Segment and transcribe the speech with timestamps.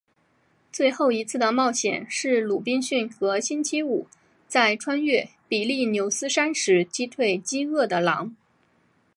[0.71, 4.07] 最后一次的冒险是鲁滨逊和星期五
[4.47, 8.35] 在穿越比利牛斯山时击退饥饿的狼。